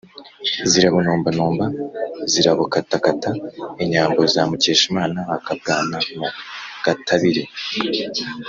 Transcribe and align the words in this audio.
Zirabunombanomba 0.69 1.65
zirabukatakata 2.31 3.29
inyambo 3.83 4.19
za 4.33 4.41
Mukeshimana-Akabwana 4.49 5.97
mu 6.19 6.27
gatabire. 6.85 7.43